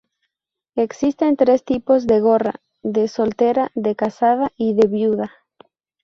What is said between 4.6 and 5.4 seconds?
de viuda.